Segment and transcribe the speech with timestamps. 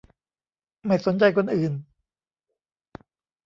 [0.85, 1.73] ไม่สนใจคนอื่น